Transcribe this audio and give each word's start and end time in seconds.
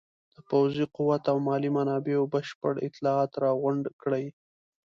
د 0.33 0.35
پوځي 0.49 0.85
قوت 0.95 1.23
او 1.31 1.37
مالي 1.47 1.69
منابعو 1.77 2.29
بشپړ 2.33 2.73
اطلاعات 2.87 3.31
راغونډ 3.43 3.83
کړي. 4.01 4.25